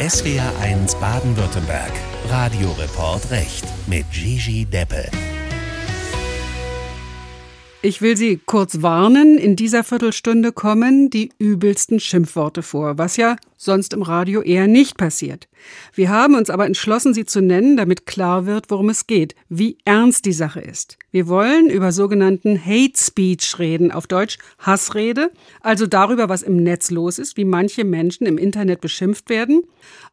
SWR1 0.00 0.96
Baden-Württemberg. 1.00 1.90
Radioreport 2.30 3.32
Recht 3.32 3.64
mit 3.88 4.08
Gigi 4.12 4.64
Deppe. 4.64 5.10
Ich 7.80 8.02
will 8.02 8.16
Sie 8.16 8.40
kurz 8.44 8.82
warnen, 8.82 9.38
in 9.38 9.54
dieser 9.54 9.84
Viertelstunde 9.84 10.50
kommen 10.50 11.10
die 11.10 11.30
übelsten 11.38 12.00
Schimpfworte 12.00 12.64
vor, 12.64 12.98
was 12.98 13.16
ja 13.16 13.36
sonst 13.56 13.92
im 13.92 14.02
Radio 14.02 14.42
eher 14.42 14.66
nicht 14.66 14.96
passiert. 14.96 15.46
Wir 15.94 16.08
haben 16.08 16.34
uns 16.34 16.50
aber 16.50 16.66
entschlossen, 16.66 17.14
sie 17.14 17.24
zu 17.24 17.40
nennen, 17.40 17.76
damit 17.76 18.04
klar 18.04 18.46
wird, 18.46 18.72
worum 18.72 18.88
es 18.88 19.06
geht, 19.06 19.36
wie 19.48 19.78
ernst 19.84 20.24
die 20.24 20.32
Sache 20.32 20.60
ist. 20.60 20.98
Wir 21.12 21.28
wollen 21.28 21.70
über 21.70 21.92
sogenannten 21.92 22.58
Hate 22.58 22.98
Speech 22.98 23.60
reden, 23.60 23.92
auf 23.92 24.08
Deutsch 24.08 24.38
Hassrede, 24.58 25.30
also 25.60 25.86
darüber, 25.86 26.28
was 26.28 26.42
im 26.42 26.56
Netz 26.56 26.90
los 26.90 27.20
ist, 27.20 27.36
wie 27.36 27.44
manche 27.44 27.84
Menschen 27.84 28.26
im 28.26 28.38
Internet 28.38 28.80
beschimpft 28.80 29.30
werden, 29.30 29.62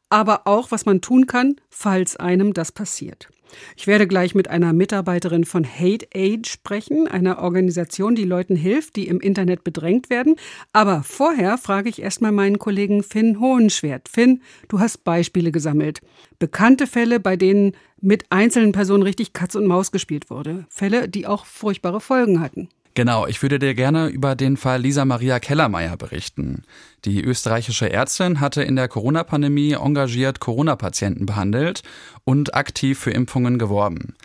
aber 0.09 0.45
auch, 0.45 0.69
was 0.69 0.85
man 0.85 1.01
tun 1.01 1.25
kann, 1.25 1.55
falls 1.71 2.15
einem 2.15 2.53
das 2.53 2.71
passiert. 2.71 3.27
Ich 3.75 3.87
werde 3.87 4.07
gleich 4.07 4.35
mit 4.35 4.49
einer 4.49 4.73
Mitarbeiterin 4.73 5.45
von 5.45 5.65
Hate 5.65 6.07
Aid 6.13 6.47
sprechen, 6.47 7.07
einer 7.07 7.39
Organisation, 7.39 8.15
die 8.15 8.23
Leuten 8.23 8.55
hilft, 8.55 8.95
die 8.95 9.07
im 9.07 9.19
Internet 9.19 9.63
bedrängt 9.63 10.09
werden. 10.09 10.35
Aber 10.73 11.03
vorher 11.03 11.57
frage 11.57 11.89
ich 11.89 12.01
erstmal 12.01 12.31
meinen 12.31 12.59
Kollegen 12.59 13.03
Finn 13.03 13.39
Hohenschwert. 13.39 14.09
Finn, 14.09 14.41
du 14.67 14.79
hast 14.79 15.03
Beispiele 15.03 15.51
gesammelt. 15.51 16.01
Bekannte 16.39 16.87
Fälle, 16.87 17.19
bei 17.19 17.35
denen 17.35 17.73
mit 18.01 18.25
einzelnen 18.29 18.71
Personen 18.71 19.03
richtig 19.03 19.33
Katz 19.33 19.55
und 19.55 19.65
Maus 19.65 19.91
gespielt 19.91 20.29
wurde. 20.29 20.65
Fälle, 20.69 21.09
die 21.09 21.27
auch 21.27 21.45
furchtbare 21.45 22.01
Folgen 22.01 22.39
hatten. 22.39 22.69
Genau, 22.95 23.27
ich 23.27 23.41
würde 23.41 23.59
dir 23.59 23.75
gerne 23.75 24.07
über 24.07 24.35
den 24.35 24.55
Fall 24.55 24.81
Lisa 24.81 25.03
Maria 25.03 25.41
Kellermeier 25.41 25.97
berichten. 25.97 26.63
Die 27.03 27.21
österreichische 27.21 27.91
Ärztin 27.91 28.39
hatte 28.39 28.63
in 28.63 28.77
der 28.77 28.87
Corona-Pandemie 28.87 29.73
engagiert 29.73 30.39
Corona-Patienten 30.39 31.25
behandelt 31.25 31.83
und 32.23 32.55
aktiv 32.55 32.97
für 32.97 33.11
Impfungen 33.11 33.59
geworben. 33.59 34.15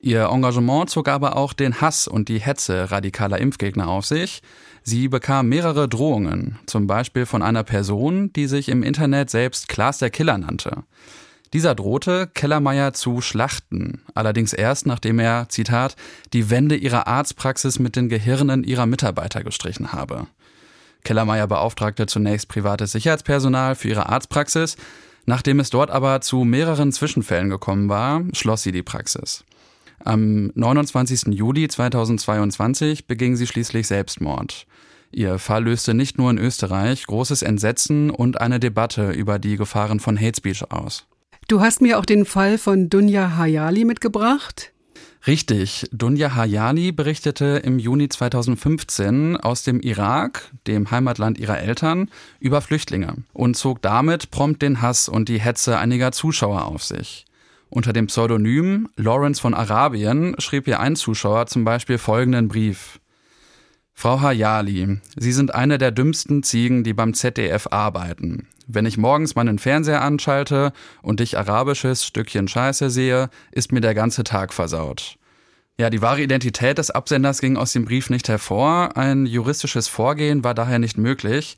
Ihr 0.00 0.24
Engagement 0.24 0.90
zog 0.90 1.08
aber 1.08 1.36
auch 1.36 1.52
den 1.52 1.80
Hass 1.80 2.08
und 2.08 2.28
die 2.28 2.40
Hetze 2.40 2.90
radikaler 2.90 3.38
Impfgegner 3.38 3.88
auf 3.88 4.06
sich. 4.06 4.42
Sie 4.82 5.06
bekam 5.06 5.48
mehrere 5.48 5.88
Drohungen, 5.88 6.58
zum 6.66 6.88
Beispiel 6.88 7.26
von 7.26 7.42
einer 7.42 7.62
Person, 7.62 8.32
die 8.32 8.48
sich 8.48 8.68
im 8.68 8.82
Internet 8.82 9.30
selbst 9.30 9.68
Klaas 9.68 9.98
der 9.98 10.10
Killer 10.10 10.36
nannte. 10.36 10.82
Dieser 11.52 11.74
drohte, 11.74 12.28
Kellermeier 12.34 12.92
zu 12.92 13.20
schlachten, 13.20 14.02
allerdings 14.14 14.52
erst 14.52 14.86
nachdem 14.86 15.18
er, 15.18 15.48
Zitat, 15.48 15.96
die 16.32 16.50
Wände 16.50 16.76
ihrer 16.76 17.06
Arztpraxis 17.06 17.78
mit 17.78 17.96
den 17.96 18.08
Gehirnen 18.08 18.64
ihrer 18.64 18.86
Mitarbeiter 18.86 19.44
gestrichen 19.44 19.92
habe. 19.92 20.26
Kellermeier 21.04 21.46
beauftragte 21.46 22.06
zunächst 22.06 22.48
privates 22.48 22.92
Sicherheitspersonal 22.92 23.76
für 23.76 23.88
ihre 23.88 24.08
Arztpraxis, 24.08 24.76
nachdem 25.24 25.60
es 25.60 25.70
dort 25.70 25.90
aber 25.90 26.20
zu 26.20 26.44
mehreren 26.44 26.92
Zwischenfällen 26.92 27.48
gekommen 27.48 27.88
war, 27.88 28.22
schloss 28.32 28.62
sie 28.62 28.72
die 28.72 28.82
Praxis. 28.82 29.44
Am 30.04 30.50
29. 30.54 31.34
Juli 31.34 31.68
2022 31.68 33.06
beging 33.06 33.36
sie 33.36 33.46
schließlich 33.46 33.86
Selbstmord. 33.86 34.66
Ihr 35.12 35.38
Fall 35.38 35.64
löste 35.64 35.94
nicht 35.94 36.18
nur 36.18 36.30
in 36.30 36.38
Österreich 36.38 37.06
großes 37.06 37.42
Entsetzen 37.42 38.10
und 38.10 38.40
eine 38.40 38.60
Debatte 38.60 39.10
über 39.12 39.38
die 39.38 39.56
Gefahren 39.56 40.00
von 40.00 40.20
Hate 40.20 40.36
Speech 40.36 40.70
aus. 40.70 41.06
Du 41.48 41.60
hast 41.60 41.80
mir 41.80 41.98
auch 41.98 42.04
den 42.04 42.24
Fall 42.24 42.58
von 42.58 42.90
Dunja 42.90 43.36
Hayali 43.36 43.84
mitgebracht. 43.84 44.72
Richtig. 45.28 45.86
Dunja 45.92 46.34
Hayali 46.34 46.90
berichtete 46.90 47.62
im 47.64 47.78
Juni 47.78 48.08
2015 48.08 49.36
aus 49.36 49.62
dem 49.62 49.78
Irak, 49.78 50.50
dem 50.66 50.90
Heimatland 50.90 51.38
ihrer 51.38 51.60
Eltern, 51.60 52.10
über 52.40 52.60
Flüchtlinge 52.62 53.18
und 53.32 53.56
zog 53.56 53.80
damit 53.80 54.32
prompt 54.32 54.60
den 54.60 54.82
Hass 54.82 55.08
und 55.08 55.28
die 55.28 55.40
Hetze 55.40 55.78
einiger 55.78 56.10
Zuschauer 56.10 56.64
auf 56.64 56.82
sich. 56.82 57.26
Unter 57.68 57.92
dem 57.92 58.08
Pseudonym 58.08 58.88
Lawrence 58.96 59.40
von 59.40 59.54
Arabien 59.54 60.34
schrieb 60.38 60.66
ihr 60.66 60.80
ein 60.80 60.96
Zuschauer 60.96 61.46
zum 61.46 61.64
Beispiel 61.64 61.98
folgenden 61.98 62.48
Brief. 62.48 62.98
Frau 63.98 64.20
Hayali, 64.20 64.98
Sie 65.16 65.32
sind 65.32 65.54
eine 65.54 65.78
der 65.78 65.90
dümmsten 65.90 66.42
Ziegen, 66.42 66.84
die 66.84 66.92
beim 66.92 67.14
ZDF 67.14 67.68
arbeiten. 67.70 68.46
Wenn 68.66 68.84
ich 68.84 68.98
morgens 68.98 69.36
meinen 69.36 69.58
Fernseher 69.58 70.02
anschalte 70.02 70.74
und 71.00 71.22
ich 71.22 71.38
arabisches 71.38 72.04
Stückchen 72.04 72.46
Scheiße 72.46 72.90
sehe, 72.90 73.30
ist 73.52 73.72
mir 73.72 73.80
der 73.80 73.94
ganze 73.94 74.22
Tag 74.22 74.52
versaut. 74.52 75.16
Ja, 75.78 75.88
die 75.88 76.02
wahre 76.02 76.20
Identität 76.20 76.76
des 76.76 76.90
Absenders 76.90 77.40
ging 77.40 77.56
aus 77.56 77.72
dem 77.72 77.86
Brief 77.86 78.10
nicht 78.10 78.28
hervor, 78.28 78.98
ein 78.98 79.24
juristisches 79.24 79.88
Vorgehen 79.88 80.44
war 80.44 80.52
daher 80.52 80.78
nicht 80.78 80.98
möglich. 80.98 81.56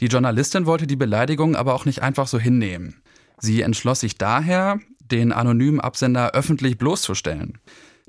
Die 0.00 0.06
Journalistin 0.06 0.66
wollte 0.66 0.88
die 0.88 0.96
Beleidigung 0.96 1.54
aber 1.54 1.72
auch 1.72 1.84
nicht 1.84 2.02
einfach 2.02 2.26
so 2.26 2.40
hinnehmen. 2.40 3.00
Sie 3.38 3.62
entschloss 3.62 4.00
sich 4.00 4.18
daher, 4.18 4.80
den 5.00 5.30
anonymen 5.30 5.80
Absender 5.80 6.32
öffentlich 6.32 6.78
bloßzustellen. 6.78 7.58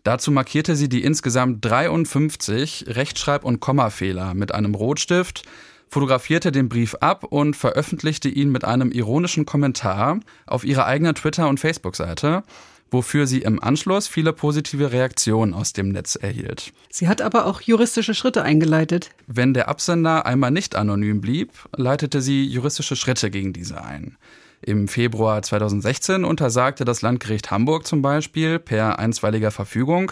Dazu 0.07 0.31
markierte 0.31 0.77
sie 0.77 0.87
die 0.87 1.03
insgesamt 1.03 1.65
53 1.65 2.85
Rechtschreib- 2.87 3.43
und 3.43 3.59
Kommafehler 3.59 4.35
mit 4.35 4.53
einem 4.55 4.73
Rotstift, 4.73 5.43
fotografierte 5.89 6.53
den 6.53 6.69
Brief 6.69 6.95
ab 7.01 7.25
und 7.25 7.57
veröffentlichte 7.57 8.29
ihn 8.29 8.49
mit 8.49 8.63
einem 8.63 8.93
ironischen 8.93 9.45
Kommentar 9.45 10.21
auf 10.45 10.63
ihrer 10.63 10.85
eigenen 10.85 11.13
Twitter- 11.13 11.49
und 11.49 11.59
Facebook-Seite 11.59 12.43
wofür 12.89 13.27
sie 13.27 13.41
im 13.41 13.61
Anschluss 13.61 14.07
viele 14.07 14.31
positive 14.31 14.93
Reaktionen 14.93 15.53
aus 15.53 15.73
dem 15.73 15.89
Netz 15.89 16.15
erhielt. 16.15 16.71
Sie 16.89 17.09
hat 17.09 17.21
aber 17.21 17.45
auch 17.45 17.59
juristische 17.59 18.13
Schritte 18.13 18.43
eingeleitet. 18.43 19.09
Wenn 19.27 19.53
der 19.53 19.67
Absender 19.67 20.25
einmal 20.25 20.51
nicht 20.51 20.73
anonym 20.73 21.19
blieb, 21.19 21.51
leitete 21.75 22.21
sie 22.21 22.45
juristische 22.45 22.95
Schritte 22.95 23.29
gegen 23.29 23.51
diese 23.51 23.83
ein. 23.83 24.15
Im 24.61 24.87
Februar 24.87 25.41
2016 25.41 26.25
untersagte 26.25 26.85
das 26.85 27.01
Landgericht 27.01 27.51
Hamburg 27.51 27.85
zum 27.85 28.01
Beispiel 28.01 28.59
per 28.59 28.99
einstweiliger 28.99 29.51
Verfügung 29.51 30.11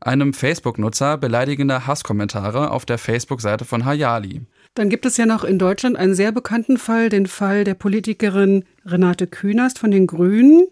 einem 0.00 0.34
Facebook-Nutzer 0.34 1.16
beleidigende 1.16 1.86
Hasskommentare 1.86 2.70
auf 2.70 2.84
der 2.84 2.98
Facebook-Seite 2.98 3.64
von 3.64 3.84
Hayali. 3.84 4.42
Dann 4.74 4.88
gibt 4.88 5.06
es 5.06 5.16
ja 5.16 5.24
noch 5.24 5.44
in 5.44 5.58
Deutschland 5.58 5.96
einen 5.96 6.14
sehr 6.14 6.32
bekannten 6.32 6.78
Fall, 6.78 7.08
den 7.08 7.26
Fall 7.26 7.64
der 7.64 7.74
Politikerin 7.74 8.64
Renate 8.84 9.28
Künast 9.28 9.78
von 9.78 9.92
den 9.92 10.06
Grünen. 10.06 10.66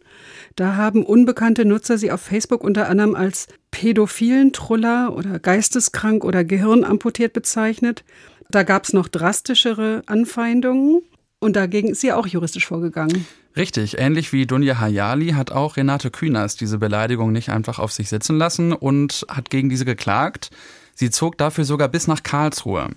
Da 0.57 0.75
haben 0.75 1.05
unbekannte 1.05 1.65
Nutzer 1.65 1.99
sie 1.99 2.11
auf 2.11 2.21
Facebook 2.21 2.65
unter 2.65 2.89
anderem 2.89 3.15
als 3.15 3.47
pädophilen 3.71 4.53
Truller 4.53 5.15
oder 5.17 5.39
geisteskrank 5.39 6.25
oder 6.25 6.43
gehirnamputiert 6.45 7.33
bezeichnet. 7.33 8.05
Da 8.51 8.65
gab 8.65 8.85
es 8.85 8.93
noch 8.93 9.09
drastischere 9.09 10.03
Anfeindungen. 10.07 11.03
Und 11.43 11.57
dagegen 11.57 11.89
ist 11.89 12.01
sie 12.01 12.13
auch 12.13 12.29
juristisch 12.29 12.69
vorgegangen. 12.69 13.27
Richtig, 13.57 13.99
ähnlich 13.99 14.33
wie 14.33 14.47
Dunja 14.47 14.79
Hayali 14.79 15.31
hat 15.31 15.51
auch 15.51 15.77
Renate 15.77 16.13
Künast 16.13 16.61
diese 16.61 16.79
Beleidigung 16.79 17.33
nicht 17.33 17.49
einfach 17.49 17.81
auf 17.81 17.91
sich 17.91 18.09
sitzen 18.09 18.39
lassen 18.39 18.73
und 18.73 19.27
hat 19.29 19.51
gegen 19.51 19.69
diese 19.69 19.85
geklagt. 19.85 20.53
Sie 20.95 21.11
zog 21.11 21.37
dafür 21.39 21.65
sogar 21.65 21.89
bis 21.89 22.07
nach 22.07 22.23
Karlsruhe. 22.23 22.91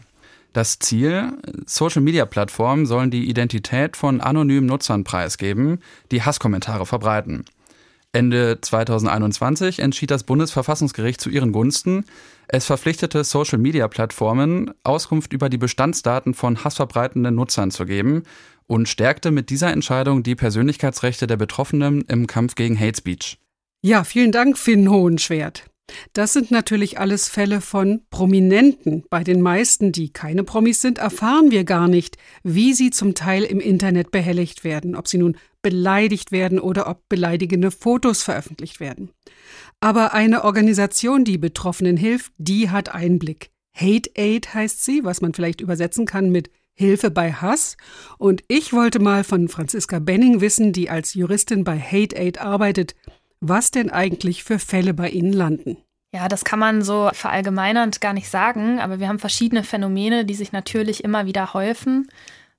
Das 0.54 0.78
Ziel, 0.78 1.32
Social-Media-Plattformen 1.66 2.86
sollen 2.86 3.10
die 3.10 3.28
Identität 3.28 3.98
von 3.98 4.22
anonymen 4.22 4.68
Nutzern 4.68 5.04
preisgeben, 5.04 5.80
die 6.12 6.22
Hasskommentare 6.22 6.86
verbreiten. 6.86 7.46
Ende 8.16 8.60
2021 8.62 9.80
entschied 9.80 10.10
das 10.10 10.24
Bundesverfassungsgericht 10.24 11.20
zu 11.20 11.30
ihren 11.30 11.52
Gunsten. 11.52 12.06
Es 12.48 12.66
verpflichtete 12.66 13.26
Social-Media-Plattformen, 13.26 14.72
Auskunft 14.84 15.34
über 15.34 15.50
die 15.50 15.58
Bestandsdaten 15.58 16.34
von 16.34 16.64
hassverbreitenden 16.64 17.36
Nutzern 17.36 17.72
zu 17.72 17.86
geben 17.86 18.24
und 18.68 18.88
stärkte 18.88 19.32
mit 19.32 19.50
dieser 19.50 19.74
Entscheidung 19.74 20.24
die 20.24 20.36
Persönlichkeitsrechte 20.36 21.28
der 21.28 21.36
Betroffenen 21.36 22.04
im 22.08 22.26
Kampf 22.26 22.56
gegen 22.56 22.80
Hate 22.80 22.98
Speech. 22.98 23.38
Ja, 23.82 24.06
vielen 24.06 24.32
Dank, 24.32 24.58
Finn 24.58 24.90
Hohenschwert. 24.90 25.66
Das 26.14 26.34
sind 26.34 26.50
natürlich 26.50 27.00
alles 27.00 27.30
Fälle 27.30 27.62
von 27.62 28.02
Prominenten. 28.10 29.04
Bei 29.10 29.24
den 29.24 29.42
meisten, 29.42 29.92
die 29.92 30.12
keine 30.12 30.44
Promis 30.44 30.82
sind, 30.82 30.98
erfahren 30.98 31.52
wir 31.52 31.64
gar 31.64 31.88
nicht, 31.88 32.18
wie 32.44 32.74
sie 32.74 32.90
zum 32.90 33.16
Teil 33.16 33.44
im 33.44 33.60
Internet 33.60 34.12
behelligt 34.12 34.64
werden, 34.64 34.96
ob 34.96 35.08
sie 35.08 35.18
nun 35.18 35.38
beleidigt 35.62 36.32
werden 36.32 36.60
oder 36.60 36.88
ob 36.88 37.08
beleidigende 37.10 37.72
Fotos 37.72 38.24
veröffentlicht 38.24 38.80
werden. 38.80 39.10
Aber 39.80 40.14
eine 40.14 40.44
Organisation, 40.44 41.24
die 41.24 41.38
Betroffenen 41.38 41.98
hilft, 41.98 42.32
die 42.38 42.70
hat 42.70 42.94
Einblick. 42.94 43.52
Hate 43.76 44.10
Aid 44.16 44.54
heißt 44.54 44.84
sie, 44.84 45.04
was 45.04 45.22
man 45.22 45.34
vielleicht 45.34 45.62
übersetzen 45.62 46.06
kann 46.06 46.32
mit 46.32 46.50
Hilfe 46.74 47.12
bei 47.12 47.34
Hass. 47.34 47.78
Und 48.18 48.44
ich 48.48 48.74
wollte 48.74 49.00
mal 49.00 49.24
von 49.24 49.48
Franziska 49.48 50.00
Benning 50.00 50.40
wissen, 50.42 50.72
die 50.72 50.90
als 50.90 51.14
Juristin 51.14 51.64
bei 51.64 51.80
Hate 51.80 52.18
Aid 52.18 52.40
arbeitet, 52.40 52.96
was 53.50 53.72
denn 53.72 53.90
eigentlich 53.90 54.44
für 54.44 54.60
Fälle 54.60 54.94
bei 54.94 55.10
Ihnen 55.10 55.34
landen. 55.34 55.78
Ja, 56.14 56.30
das 56.30 56.46
kann 56.46 56.60
man 56.60 56.82
so 56.82 57.10
verallgemeinernd 57.12 58.00
gar 58.00 58.14
nicht 58.14 58.30
sagen, 58.30 58.80
aber 58.80 59.00
wir 59.00 59.10
haben 59.10 59.20
verschiedene 59.20 59.64
Phänomene, 59.64 60.24
die 60.24 60.36
sich 60.36 60.54
natürlich 60.54 61.04
immer 61.04 61.26
wieder 61.26 61.54
häufen. 61.54 62.10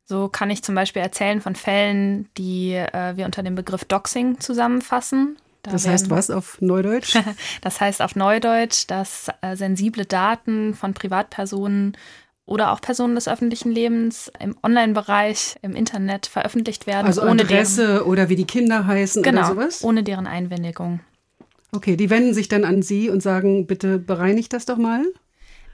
So 0.05 0.29
kann 0.29 0.51
ich 0.51 0.63
zum 0.63 0.75
Beispiel 0.75 1.03
erzählen 1.03 1.41
von 1.41 1.57
Fällen, 1.57 2.29
die 2.37 2.75
äh, 2.75 3.17
wir 3.17 3.25
unter 3.25 3.43
dem 3.43 3.55
Begriff 3.55 3.85
Doxing 3.85 4.41
zusammenfassen. 4.41 5.37
Da 5.63 5.73
das 5.73 5.89
heißt 5.89 6.11
was 6.11 6.31
auf 6.31 6.61
Neudeutsch? 6.61 7.17
das 7.61 7.81
heißt 7.81 8.03
auf 8.03 8.15
Neudeutsch, 8.15 8.85
dass 8.87 9.29
äh, 9.41 9.57
sensible 9.57 10.05
Daten 10.05 10.75
von 10.75 10.95
Privatpersonen 10.95 11.97
oder 12.47 12.73
auch 12.73 12.81
Personen 12.81 13.17
des 13.17 13.29
öffentlichen 13.29 13.73
Lebens 13.73 14.31
im 14.41 14.57
Online-Bereich, 14.63 15.57
im 15.63 15.75
Internet 15.75 16.27
veröffentlicht 16.27 16.87
werden. 16.87 17.07
Also 17.07 17.23
ohne 17.23 17.43
Adresse 17.43 17.87
deren, 17.87 18.07
oder 18.07 18.29
wie 18.29 18.37
die 18.37 18.45
Kinder 18.45 18.87
heißen 18.87 19.23
genau, 19.23 19.41
oder 19.41 19.49
sowas? 19.49 19.85
ohne 19.85 20.05
deren 20.05 20.27
Einwilligung. 20.27 21.01
Okay, 21.73 21.97
die 21.97 22.09
wenden 22.09 22.33
sich 22.33 22.49
dann 22.49 22.65
an 22.65 22.83
Sie 22.83 23.11
und 23.11 23.23
sagen, 23.23 23.67
bitte 23.67 23.99
bereinigt 23.99 24.53
das 24.53 24.65
doch 24.65 24.79
mal. 24.79 25.05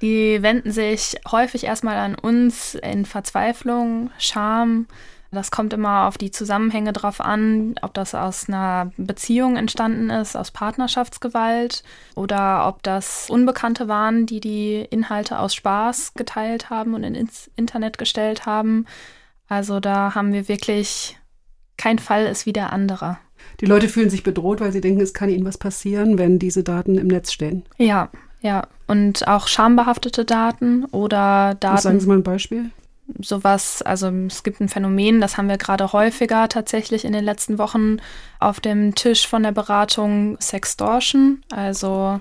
Die 0.01 0.43
wenden 0.43 0.73
sich 0.73 1.17
häufig 1.31 1.65
erstmal 1.65 1.97
an 1.97 2.17
uns 2.17 2.75
in 2.75 3.05
Verzweiflung, 3.05 4.11
Scham. 4.19 4.87
Das 5.33 5.51
kommt 5.51 5.73
immer 5.73 6.07
auf 6.09 6.19
die 6.19 6.31
Zusammenhänge 6.31 6.93
drauf 6.93 7.21
an, 7.23 7.75
ob 7.81 7.95
das 7.95 8.15
aus 8.15 8.49
einer 8.49 8.93
Beziehung 8.99 9.57
entstanden 9.57 10.11
ist, 10.11 10.37
aus 10.37 10.51
Partnerschaftsgewalt 10.51 11.83
oder 12.15 12.69
ob 12.69 12.83
das 12.83 13.31
Unbekannte 13.31 13.89
waren, 13.89 14.27
die 14.27 14.41
die 14.41 14.87
Inhalte 14.91 15.39
aus 15.39 15.55
Spaß 15.55 16.13
geteilt 16.15 16.69
haben 16.69 16.93
und 16.93 17.03
ins 17.03 17.51
Internet 17.57 17.97
gestellt 17.97 18.45
haben. 18.45 18.85
Also 19.49 19.81
da 19.81 20.15
haben 20.15 20.35
wir 20.35 20.49
wirklich, 20.49 21.19
kein 21.79 21.99
Fall 21.99 22.27
ist 22.27 22.45
wie 22.45 22.53
der 22.53 22.71
andere. 22.71 23.17
Die 23.61 23.67
Leute 23.67 23.89
fühlen 23.89 24.11
sich 24.11 24.23
bedroht, 24.23 24.61
weil 24.61 24.73
sie 24.73 24.83
denken, 24.83 25.01
es 25.01 25.15
kann 25.15 25.31
ihnen 25.31 25.47
was 25.47 25.57
passieren, 25.57 26.19
wenn 26.19 26.39
diese 26.39 26.63
Daten 26.63 26.99
im 26.99 27.09
Netz 27.09 27.33
stehen. 27.33 27.65
Ja, 27.79 28.11
ja. 28.43 28.67
Und 28.87 29.27
auch 29.27 29.49
schambehaftete 29.49 30.27
Daten 30.27 30.85
oder 30.87 31.55
Daten. 31.59 31.81
Sagen 31.81 32.01
Sie 32.01 32.07
mal 32.07 32.19
ein 32.19 32.23
Beispiel? 32.23 32.71
Sowas, 33.21 33.83
also 33.83 34.09
es 34.27 34.43
gibt 34.43 34.61
ein 34.61 34.69
Phänomen, 34.69 35.21
das 35.21 35.37
haben 35.37 35.49
wir 35.49 35.59
gerade 35.59 35.93
häufiger 35.93 36.49
tatsächlich 36.49 37.05
in 37.05 37.13
den 37.13 37.25
letzten 37.25 37.59
Wochen 37.59 37.99
auf 38.41 38.61
dem 38.61 38.95
Tisch 38.95 39.27
von 39.27 39.43
der 39.43 39.53
Beratung 39.53 40.39
Sextortion. 40.41 41.43
Also 41.51 42.21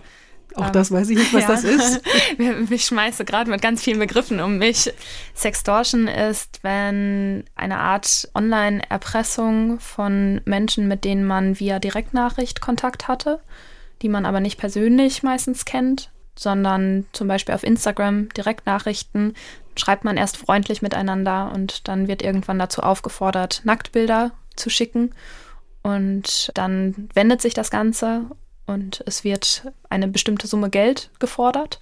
auch 0.55 0.69
das 0.69 0.91
weiß 0.91 1.09
ich 1.09 1.17
nicht, 1.17 1.33
was 1.33 1.43
ja. 1.47 1.47
das 1.47 1.63
ist. 1.63 2.01
ich 2.69 2.85
schmeiße 2.85 3.25
gerade 3.25 3.49
mit 3.49 3.61
ganz 3.61 3.83
vielen 3.83 3.99
Begriffen 3.99 4.39
um 4.41 4.57
mich. 4.57 4.91
Sextortion 5.33 6.07
ist, 6.07 6.59
wenn 6.61 7.45
eine 7.55 7.77
Art 7.79 8.29
Online-Erpressung 8.35 9.79
von 9.79 10.41
Menschen, 10.45 10.87
mit 10.87 11.05
denen 11.05 11.25
man 11.25 11.59
via 11.59 11.79
Direktnachricht 11.79 12.61
Kontakt 12.61 13.07
hatte, 13.07 13.39
die 14.01 14.09
man 14.09 14.25
aber 14.25 14.39
nicht 14.39 14.59
persönlich 14.59 15.23
meistens 15.23 15.65
kennt, 15.65 16.09
sondern 16.35 17.05
zum 17.13 17.27
Beispiel 17.27 17.55
auf 17.55 17.63
Instagram 17.63 18.29
Direktnachrichten 18.29 19.35
schreibt 19.81 20.03
man 20.03 20.15
erst 20.15 20.37
freundlich 20.37 20.83
miteinander 20.83 21.51
und 21.53 21.87
dann 21.87 22.07
wird 22.07 22.21
irgendwann 22.21 22.59
dazu 22.59 22.81
aufgefordert, 22.81 23.61
Nacktbilder 23.63 24.31
zu 24.55 24.69
schicken. 24.69 25.13
Und 25.81 26.51
dann 26.53 27.09
wendet 27.15 27.41
sich 27.41 27.55
das 27.55 27.71
Ganze 27.71 28.25
und 28.67 29.03
es 29.07 29.23
wird 29.23 29.71
eine 29.89 30.07
bestimmte 30.07 30.45
Summe 30.45 30.69
Geld 30.69 31.09
gefordert. 31.17 31.81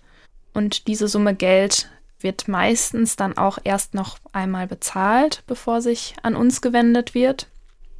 Und 0.53 0.87
diese 0.87 1.09
Summe 1.09 1.35
Geld 1.35 1.89
wird 2.21 2.47
meistens 2.47 3.17
dann 3.17 3.37
auch 3.37 3.59
erst 3.65 3.93
noch 3.93 4.17
einmal 4.31 4.65
bezahlt, 4.65 5.43
bevor 5.45 5.81
sich 5.81 6.15
an 6.23 6.35
uns 6.35 6.61
gewendet 6.61 7.13
wird. 7.13 7.47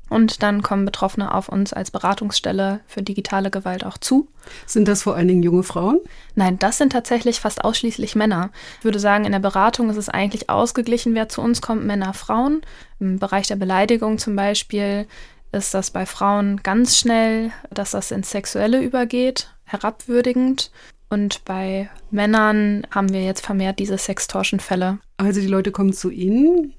Und 0.09 0.43
dann 0.43 0.61
kommen 0.63 0.85
Betroffene 0.85 1.33
auf 1.33 1.49
uns 1.49 1.71
als 1.71 1.91
Beratungsstelle 1.91 2.79
für 2.87 3.01
digitale 3.01 3.51
Gewalt 3.51 3.85
auch 3.85 3.97
zu. 3.97 4.27
Sind 4.65 4.87
das 4.87 5.03
vor 5.03 5.15
allen 5.15 5.27
Dingen 5.27 5.43
junge 5.43 5.63
Frauen? 5.63 5.99
Nein, 6.35 6.57
das 6.59 6.77
sind 6.77 6.91
tatsächlich 6.91 7.39
fast 7.39 7.63
ausschließlich 7.63 8.15
Männer. 8.15 8.49
Ich 8.79 8.85
würde 8.85 8.99
sagen, 8.99 9.25
in 9.25 9.31
der 9.31 9.39
Beratung 9.39 9.89
ist 9.89 9.97
es 9.97 10.09
eigentlich 10.09 10.49
ausgeglichen, 10.49 11.13
wer 11.13 11.29
zu 11.29 11.41
uns 11.41 11.61
kommt, 11.61 11.85
Männer, 11.85 12.13
Frauen. 12.13 12.61
Im 12.99 13.19
Bereich 13.19 13.47
der 13.47 13.55
Beleidigung 13.55 14.17
zum 14.17 14.35
Beispiel 14.35 15.05
ist 15.51 15.73
das 15.73 15.91
bei 15.91 16.05
Frauen 16.05 16.61
ganz 16.63 16.97
schnell, 16.97 17.51
dass 17.69 17.91
das 17.91 18.11
ins 18.11 18.29
Sexuelle 18.29 18.81
übergeht, 18.81 19.53
herabwürdigend. 19.65 20.71
Und 21.09 21.43
bei 21.45 21.89
Männern 22.11 22.85
haben 22.91 23.11
wir 23.11 23.23
jetzt 23.23 23.43
vermehrt 23.43 23.79
diese 23.79 23.97
Sextortion-Fälle. 23.97 24.99
Also 25.17 25.41
die 25.41 25.47
Leute 25.47 25.71
kommen 25.71 25.91
zu 25.91 26.11
Ihnen, 26.11 26.73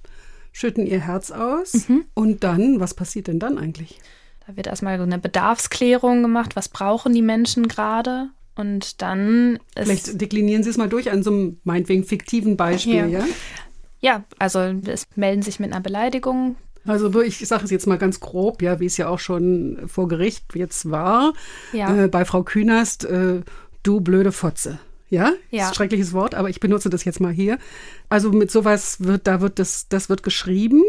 schütten 0.52 0.86
ihr 0.86 1.00
Herz 1.00 1.30
aus 1.30 1.88
Mhm. 1.88 2.04
und 2.14 2.44
dann, 2.44 2.80
was 2.80 2.94
passiert 2.94 3.26
denn 3.28 3.38
dann 3.38 3.58
eigentlich? 3.58 4.00
Da 4.46 4.56
wird 4.56 4.66
erstmal 4.66 4.96
so 4.98 5.04
eine 5.04 5.18
Bedarfsklärung 5.18 6.22
gemacht, 6.22 6.56
was 6.56 6.68
brauchen 6.68 7.12
die 7.14 7.22
Menschen 7.22 7.68
gerade? 7.68 8.28
Und 8.56 9.00
dann 9.00 9.58
ist. 9.76 9.84
Vielleicht 9.84 10.20
deklinieren 10.20 10.62
Sie 10.62 10.70
es 10.70 10.76
mal 10.76 10.88
durch 10.88 11.10
an 11.10 11.22
so 11.22 11.30
einem 11.30 11.60
meinetwegen 11.64 12.04
fiktiven 12.04 12.56
Beispiel, 12.56 12.94
Ja. 12.94 13.06
ja? 13.06 13.24
Ja, 14.02 14.24
also 14.38 14.60
es 14.60 15.04
melden 15.14 15.42
sich 15.42 15.60
mit 15.60 15.72
einer 15.72 15.80
Beleidigung. 15.82 16.56
Also 16.86 17.20
ich 17.20 17.38
sage 17.46 17.64
es 17.64 17.70
jetzt 17.70 17.86
mal 17.86 17.98
ganz 17.98 18.20
grob, 18.20 18.62
ja, 18.62 18.80
wie 18.80 18.86
es 18.86 18.96
ja 18.96 19.08
auch 19.08 19.18
schon 19.18 19.78
vor 19.86 20.08
Gericht 20.08 20.54
jetzt 20.54 20.90
war, 20.90 21.34
Ja. 21.72 22.04
äh, 22.04 22.08
bei 22.08 22.24
Frau 22.24 22.42
Künast, 22.42 23.04
äh, 23.04 23.42
du 23.82 24.00
blöde 24.00 24.32
Fotze. 24.32 24.78
Ja, 25.10 25.32
Ja. 25.50 25.64
ist 25.64 25.68
ein 25.70 25.74
schreckliches 25.74 26.12
Wort, 26.12 26.34
aber 26.34 26.48
ich 26.48 26.60
benutze 26.60 26.88
das 26.88 27.04
jetzt 27.04 27.20
mal 27.20 27.32
hier. 27.32 27.58
Also 28.08 28.30
mit 28.30 28.50
sowas 28.50 29.00
wird, 29.04 29.26
da 29.26 29.40
wird 29.40 29.58
das, 29.58 29.88
das 29.88 30.08
wird 30.08 30.22
geschrieben 30.22 30.82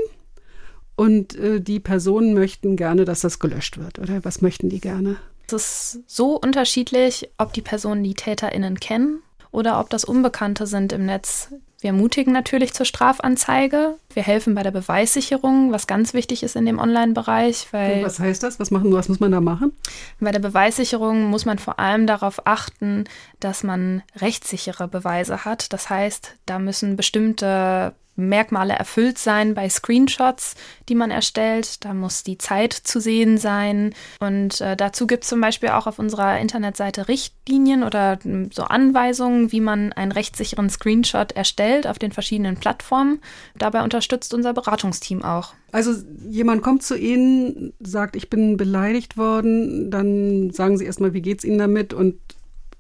und 0.96 1.36
äh, 1.36 1.60
die 1.60 1.80
Personen 1.80 2.34
möchten 2.34 2.76
gerne, 2.76 3.06
dass 3.06 3.22
das 3.22 3.40
gelöscht 3.40 3.78
wird, 3.78 4.00
oder? 4.00 4.24
Was 4.24 4.42
möchten 4.42 4.70
die 4.70 4.80
gerne? 4.80 5.18
Es 5.48 5.96
ist 5.96 6.00
so 6.08 6.40
unterschiedlich, 6.40 7.30
ob 7.38 7.52
die 7.54 7.62
Personen 7.62 8.04
die 8.04 8.14
TäterInnen 8.14 8.80
kennen 8.80 9.22
oder 9.52 9.80
ob 9.80 9.90
das 9.90 10.06
Unbekannte 10.06 10.66
sind 10.68 10.94
im 10.94 11.06
Netz. 11.06 11.50
Wir 11.82 11.90
ermutigen 11.90 12.32
natürlich 12.32 12.74
zur 12.74 12.86
Strafanzeige. 12.86 13.98
Wir 14.14 14.22
helfen 14.22 14.54
bei 14.54 14.62
der 14.62 14.70
Beweissicherung, 14.70 15.72
was 15.72 15.88
ganz 15.88 16.14
wichtig 16.14 16.44
ist 16.44 16.56
in 16.56 16.68
dem 16.68 16.78
Online-Bereich, 16.78 17.68
weil 17.72 18.04
Was 18.04 18.20
heißt 18.20 18.44
das? 18.44 18.60
Was 18.60 18.70
machen, 18.70 18.94
was 18.94 19.10
muss 19.10 19.20
man 19.20 19.32
da 19.32 19.42
machen? 19.42 19.74
bei 20.20 20.32
der 20.32 20.40
Beweissicherung 20.40 21.24
muss 21.24 21.46
man 21.46 21.58
vor 21.58 21.80
allem 21.80 22.06
darauf 22.06 22.46
achten, 22.46 23.06
dass 23.40 23.64
man 23.64 24.04
rechtssichere 24.16 24.88
Beweise 24.88 25.44
hat. 25.44 25.74
Das 25.74 25.90
heißt, 25.90 26.38
da 26.46 26.60
müssen 26.60 26.96
bestimmte 26.96 27.96
Merkmale 28.16 28.74
erfüllt 28.74 29.18
sein 29.18 29.54
bei 29.54 29.70
Screenshots, 29.70 30.56
die 30.90 30.96
man 30.96 31.12
erstellt. 31.12 31.84
Da 31.86 31.94
muss 31.94 32.24
die 32.24 32.38
Zeit 32.38 32.74
zu 32.74 33.00
sehen 33.00 33.38
sein. 33.38 33.94
Und 34.20 34.62
äh, 34.62 34.76
dazu 34.76 35.08
gibt 35.08 35.24
es 35.24 35.30
zum 35.30 35.42
Beispiel 35.42 35.70
auch 35.70 35.88
auf 35.88 35.98
unserer 35.98 36.40
Internetseite 36.40 37.08
Richtlinien 37.08 37.84
oder 37.84 38.20
m, 38.24 38.50
so 38.52 38.64
Anweisungen, 38.64 39.52
wie 39.52 39.62
man 39.62 39.94
einen 39.94 40.12
rechtssicheren 40.12 40.70
Screenshot 40.70 41.32
erstellt 41.32 41.88
auf 41.88 42.00
den 42.00 42.12
verschiedenen 42.12 42.58
Plattformen. 42.58 43.22
Dabei 43.58 43.84
unterstützt 43.84 44.34
unser 44.34 44.54
Beratungsteam 44.54 45.24
auch. 45.24 45.54
Also 45.72 45.94
jemand 46.28 46.62
kommt 46.62 46.84
zu 46.84 46.98
Ihnen, 46.98 47.74
sagt, 47.80 48.16
ich 48.16 48.30
bin 48.30 48.58
beleidigt 48.58 49.18
worden, 49.18 49.90
dann 49.90 50.52
sagen 50.52 50.78
Sie 50.78 50.86
erstmal, 50.86 51.14
wie 51.14 51.22
geht's 51.22 51.44
Ihnen 51.46 51.58
damit 51.60 51.94
und 51.94 52.20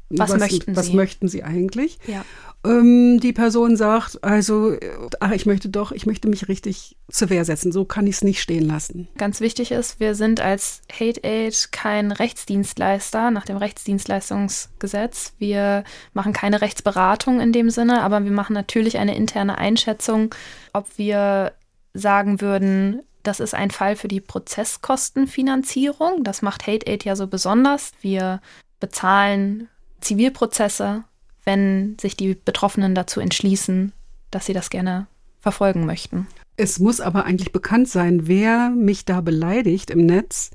Was 0.09 0.37
möchten 0.37 0.75
was 0.75 0.87
Sie? 0.87 0.95
möchten 0.95 1.27
Sie 1.29 1.43
eigentlich? 1.43 1.99
Ja. 2.05 2.25
Ähm, 2.63 3.19
die 3.19 3.33
Person 3.33 3.75
sagt, 3.75 4.23
also, 4.23 4.73
äh, 4.73 4.91
ach, 5.19 5.31
ich 5.31 5.45
möchte 5.45 5.69
doch, 5.69 5.91
ich 5.91 6.05
möchte 6.05 6.27
mich 6.27 6.47
richtig 6.47 6.95
zur 7.09 7.29
Wehr 7.29 7.43
setzen. 7.43 7.71
So 7.71 7.85
kann 7.85 8.07
ich 8.07 8.15
es 8.15 8.23
nicht 8.23 8.41
stehen 8.41 8.67
lassen. 8.67 9.07
Ganz 9.17 9.41
wichtig 9.41 9.71
ist, 9.71 9.99
wir 9.99 10.15
sind 10.15 10.41
als 10.41 10.81
Hate 10.91 11.23
Aid 11.23 11.69
kein 11.71 12.12
Rechtsdienstleister 12.12 13.31
nach 13.31 13.45
dem 13.45 13.57
Rechtsdienstleistungsgesetz. 13.57 15.33
Wir 15.39 15.83
machen 16.13 16.33
keine 16.33 16.62
Rechtsberatung 16.62 17.39
in 17.39 17.51
dem 17.51 17.69
Sinne, 17.69 18.01
aber 18.01 18.24
wir 18.24 18.31
machen 18.31 18.53
natürlich 18.53 18.97
eine 18.97 19.15
interne 19.15 19.57
Einschätzung, 19.57 20.33
ob 20.74 20.88
wir 20.97 21.53
sagen 21.93 22.41
würden, 22.41 23.01
das 23.24 23.39
ist 23.39 23.53
ein 23.53 23.71
Fall 23.71 23.95
für 23.95 24.07
die 24.07 24.21
Prozesskostenfinanzierung. 24.21 26.24
Das 26.24 26.41
macht 26.41 26.67
Hate 26.67 26.88
Aid 26.88 27.05
ja 27.05 27.15
so 27.15 27.27
besonders. 27.27 27.91
Wir 28.01 28.41
bezahlen 28.79 29.67
Zivilprozesse, 30.00 31.03
wenn 31.43 31.98
sich 32.00 32.15
die 32.15 32.36
Betroffenen 32.36 32.95
dazu 32.95 33.19
entschließen, 33.19 33.91
dass 34.29 34.45
sie 34.45 34.53
das 34.53 34.69
gerne 34.69 35.07
verfolgen 35.39 35.86
möchten. 35.86 36.27
Es 36.57 36.79
muss 36.79 37.01
aber 37.01 37.25
eigentlich 37.25 37.51
bekannt 37.51 37.89
sein, 37.89 38.27
wer 38.27 38.69
mich 38.69 39.05
da 39.05 39.21
beleidigt 39.21 39.89
im 39.89 40.05
Netz, 40.05 40.51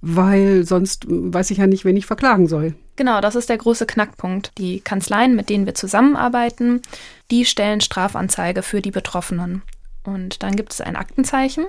weil 0.00 0.64
sonst 0.64 1.04
weiß 1.08 1.50
ich 1.50 1.58
ja 1.58 1.66
nicht, 1.66 1.84
wen 1.84 1.96
ich 1.96 2.06
verklagen 2.06 2.46
soll. 2.46 2.74
Genau, 2.96 3.20
das 3.20 3.34
ist 3.34 3.48
der 3.48 3.58
große 3.58 3.86
Knackpunkt. 3.86 4.52
Die 4.58 4.80
Kanzleien, 4.80 5.34
mit 5.34 5.50
denen 5.50 5.66
wir 5.66 5.74
zusammenarbeiten, 5.74 6.80
die 7.30 7.44
stellen 7.44 7.80
Strafanzeige 7.80 8.62
für 8.62 8.80
die 8.80 8.90
Betroffenen. 8.90 9.62
Und 10.04 10.42
dann 10.42 10.56
gibt 10.56 10.72
es 10.72 10.80
ein 10.80 10.96
Aktenzeichen 10.96 11.66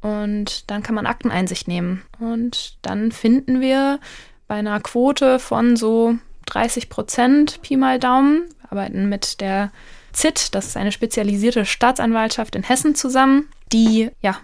und 0.00 0.70
dann 0.70 0.82
kann 0.82 0.94
man 0.94 1.06
Akteneinsicht 1.06 1.66
nehmen. 1.68 2.02
Und 2.20 2.78
dann 2.82 3.12
finden 3.12 3.60
wir 3.60 3.98
bei 4.46 4.56
einer 4.56 4.80
Quote 4.80 5.38
von 5.38 5.76
so 5.76 6.16
30 6.46 6.88
Prozent 6.88 7.60
Pi 7.62 7.76
mal 7.76 7.98
Daumen, 7.98 8.48
wir 8.60 8.72
arbeiten 8.72 9.08
mit 9.08 9.40
der 9.40 9.70
ZIT, 10.12 10.54
das 10.54 10.66
ist 10.66 10.76
eine 10.76 10.92
spezialisierte 10.92 11.64
Staatsanwaltschaft 11.64 12.54
in 12.54 12.62
Hessen 12.62 12.94
zusammen, 12.94 13.48
die 13.72 14.10
ja 14.20 14.36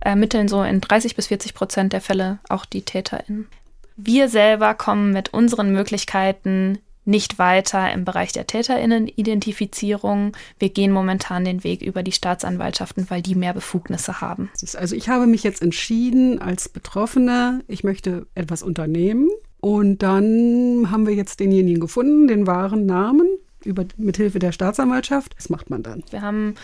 ermitteln 0.00 0.48
so 0.48 0.62
in 0.62 0.80
30 0.80 1.16
bis 1.16 1.28
40 1.28 1.54
Prozent 1.54 1.92
der 1.92 2.00
Fälle 2.00 2.38
auch 2.48 2.64
die 2.64 2.82
TäterInnen. 2.82 3.48
Wir 3.96 4.28
selber 4.28 4.74
kommen 4.74 5.12
mit 5.12 5.32
unseren 5.32 5.72
Möglichkeiten 5.72 6.78
nicht 7.06 7.38
weiter 7.38 7.92
im 7.92 8.04
Bereich 8.04 8.32
der 8.32 8.46
Täterinnen-Identifizierung. 8.46 10.36
Wir 10.58 10.68
gehen 10.70 10.90
momentan 10.90 11.44
den 11.44 11.64
Weg 11.64 11.80
über 11.80 12.02
die 12.02 12.12
Staatsanwaltschaften, 12.12 13.08
weil 13.08 13.22
die 13.22 13.36
mehr 13.36 13.54
Befugnisse 13.54 14.20
haben. 14.20 14.50
Also 14.74 14.96
ich 14.96 15.08
habe 15.08 15.26
mich 15.26 15.44
jetzt 15.44 15.62
entschieden 15.62 16.40
als 16.40 16.68
Betroffene, 16.68 17.62
ich 17.68 17.84
möchte 17.84 18.26
etwas 18.34 18.62
unternehmen. 18.62 19.28
Und 19.60 20.02
dann 20.02 20.90
haben 20.90 21.06
wir 21.06 21.14
jetzt 21.14 21.40
denjenigen 21.40 21.80
gefunden, 21.80 22.28
den 22.28 22.46
wahren 22.46 22.86
Namen. 22.86 23.26
über, 23.64 23.84
mit 23.96 24.16
Hilfe 24.16 24.38
der 24.38 24.52
Staatsanwaltschaft. 24.52 25.34
Was 25.36 25.48
macht 25.48 25.70
man 25.70 25.82
dann? 25.82 26.04
Wir 26.10 26.22
haben 26.22 26.54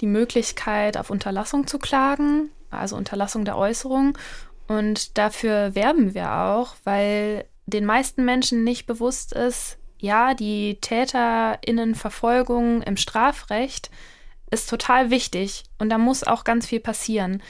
die 0.00 0.06
Möglichkeit, 0.06 0.96
auf 0.96 1.10
Unterlassung 1.10 1.66
zu 1.66 1.78
klagen, 1.78 2.50
also 2.70 2.96
Unterlassung 2.96 3.44
der 3.44 3.56
Äußerung. 3.56 4.16
Und 4.66 5.16
dafür 5.16 5.74
werben 5.74 6.14
wir 6.14 6.32
auch, 6.32 6.76
weil 6.84 7.44
den 7.66 7.84
meisten 7.84 8.24
Menschen 8.24 8.64
nicht 8.64 8.86
bewusst 8.86 9.32
ist, 9.32 9.78
ja, 10.00 10.34
die 10.34 10.78
Täterinnenverfolgung 10.80 12.82
im 12.82 12.96
Strafrecht 12.96 13.90
ist 14.50 14.70
total 14.70 15.10
wichtig 15.10 15.64
und 15.78 15.90
da 15.90 15.98
muss 15.98 16.24
auch 16.24 16.44
ganz 16.44 16.66
viel 16.66 16.80
passieren. 16.80 17.42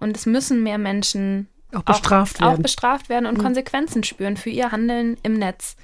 Und 0.00 0.16
es 0.16 0.26
müssen 0.26 0.62
mehr 0.62 0.78
Menschen 0.78 1.48
auch 1.72 1.82
bestraft 1.82 2.36
auch, 2.36 2.40
werden. 2.40 2.58
Auch 2.58 2.62
bestraft 2.62 3.08
werden 3.08 3.26
und 3.26 3.38
mhm. 3.38 3.42
Konsequenzen 3.42 4.04
spüren 4.04 4.36
für 4.36 4.50
ihr 4.50 4.72
Handeln 4.72 5.16
im 5.22 5.34
Netz. 5.34 5.76